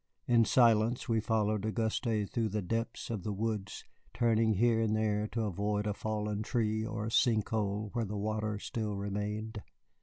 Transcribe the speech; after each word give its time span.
In 0.25 0.45
silence 0.45 1.07
we 1.07 1.19
followed 1.19 1.63
Auguste 1.63 2.05
through 2.33 2.49
the 2.49 2.63
depths 2.63 3.11
of 3.11 3.21
the 3.21 3.31
woods, 3.31 3.85
turning 4.15 4.53
here 4.55 4.81
and 4.81 4.95
there 4.95 5.27
to 5.27 5.43
avoid 5.43 5.85
a 5.85 5.93
fallen 5.93 6.41
tree 6.41 6.83
or 6.83 7.05
a 7.05 7.11
sink 7.11 7.49
hole 7.49 7.91
where 7.93 8.05
the 8.05 8.17
water 8.17 8.57
still 8.57 8.95
remained. 8.95 9.61